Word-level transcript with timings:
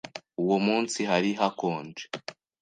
Uwo 0.41 0.57
munsi 0.65 0.99
hari 1.09 1.29
hakonje. 1.39 2.03